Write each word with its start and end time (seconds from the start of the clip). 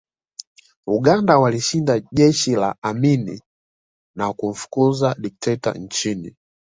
Uganda 0.87 1.37
walishinda 1.39 1.99
jeshi 2.11 2.55
la 2.55 2.75
Amin 2.81 3.41
na 4.15 4.33
kumfukuza 4.33 5.15
dikteta 5.19 5.73
nchini 5.73 6.35